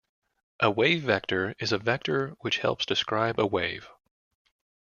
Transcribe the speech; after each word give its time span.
A 0.59 0.71
wavevector 0.73 1.53
is 1.61 1.71
a 1.71 1.77
vector 1.77 2.29
which 2.39 2.57
helps 2.57 2.87
describe 2.87 3.39
a 3.39 3.45
wave. 3.45 3.87